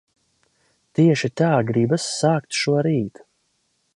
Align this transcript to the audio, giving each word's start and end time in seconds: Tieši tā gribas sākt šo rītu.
Tieši 0.99 1.29
tā 1.41 1.51
gribas 1.69 2.09
sākt 2.23 2.59
šo 2.63 2.79
rītu. 2.89 3.29